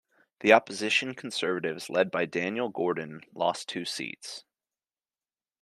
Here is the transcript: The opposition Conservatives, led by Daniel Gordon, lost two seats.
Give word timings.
The 0.39 0.51
opposition 0.51 1.13
Conservatives, 1.13 1.87
led 1.87 2.09
by 2.09 2.25
Daniel 2.25 2.69
Gordon, 2.69 3.21
lost 3.35 3.69
two 3.69 3.85
seats. 3.85 4.43